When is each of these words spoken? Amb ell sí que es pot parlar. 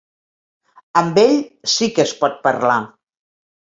Amb 1.03 1.21
ell 1.25 1.35
sí 1.77 1.93
que 1.95 2.09
es 2.09 2.17
pot 2.25 2.45
parlar. 2.51 2.83